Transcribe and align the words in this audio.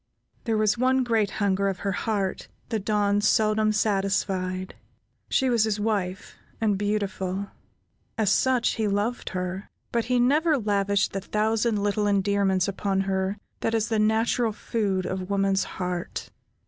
There 0.45 0.57
was 0.57 0.79
one 0.79 1.03
great 1.03 1.29
hunger 1.29 1.67
of 1.67 1.77
her 1.85 1.91
heart 1.91 2.47
the 2.69 2.79
Don 2.79 3.21
seldom 3.21 3.71
satisfied. 3.71 4.73
She 5.29 5.47
was 5.47 5.63
his 5.65 5.79
wife, 5.79 6.37
and 6.59 6.75
beautiful; 6.75 7.51
as 8.17 8.31
such, 8.31 8.69
he 8.69 8.87
loved 8.87 9.29
her; 9.29 9.69
but 9.91 10.05
he 10.05 10.19
never 10.19 10.57
lavished 10.57 11.13
the 11.13 11.21
thousand 11.21 11.83
little 11.83 12.07
endearments 12.07 12.67
upon 12.67 13.01
her 13.01 13.37
that 13.59 13.75
is 13.75 13.89
the 13.89 13.99
natural 13.99 14.53
food 14.53 15.05
of 15.05 15.29
woman's 15.29 15.65
heart. 15.65 16.31